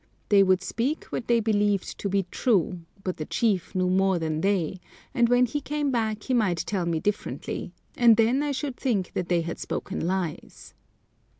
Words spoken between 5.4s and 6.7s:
he came back he might